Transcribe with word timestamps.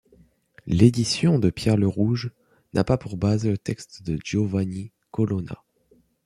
L'édition 0.65 1.37
de 1.37 1.51
Pierre 1.51 1.77
Le 1.77 1.85
Rouge 1.85 2.31
n'a 2.73 2.83
pas 2.83 2.97
pour 2.97 3.17
base 3.17 3.45
le 3.45 3.55
texte 3.55 4.01
de 4.01 4.17
Giovanni 4.25 4.91
Colonna. 5.11 5.63